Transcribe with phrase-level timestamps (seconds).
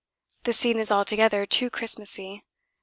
[0.45, 2.43] The scene is altogether too Christmassy.